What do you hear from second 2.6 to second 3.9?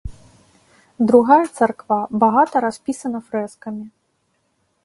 распісана фрэскамі.